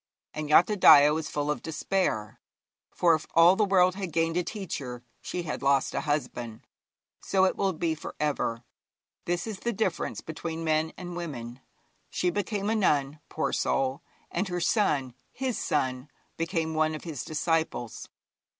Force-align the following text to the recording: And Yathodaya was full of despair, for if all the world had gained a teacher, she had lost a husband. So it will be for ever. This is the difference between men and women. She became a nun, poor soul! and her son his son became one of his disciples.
And 0.33 0.49
Yathodaya 0.49 1.13
was 1.13 1.29
full 1.29 1.51
of 1.51 1.61
despair, 1.61 2.39
for 2.89 3.13
if 3.13 3.27
all 3.35 3.55
the 3.55 3.63
world 3.63 3.93
had 3.93 4.11
gained 4.11 4.35
a 4.35 4.41
teacher, 4.41 5.03
she 5.21 5.43
had 5.43 5.61
lost 5.61 5.93
a 5.93 6.01
husband. 6.01 6.61
So 7.21 7.45
it 7.45 7.55
will 7.55 7.71
be 7.73 7.93
for 7.93 8.15
ever. 8.19 8.63
This 9.25 9.45
is 9.45 9.59
the 9.59 9.71
difference 9.71 10.19
between 10.21 10.63
men 10.63 10.91
and 10.97 11.15
women. 11.15 11.59
She 12.09 12.31
became 12.31 12.67
a 12.67 12.75
nun, 12.75 13.19
poor 13.29 13.53
soul! 13.53 14.01
and 14.31 14.47
her 14.47 14.59
son 14.59 15.13
his 15.31 15.59
son 15.59 16.09
became 16.35 16.73
one 16.73 16.95
of 16.95 17.03
his 17.03 17.23
disciples. 17.23 18.09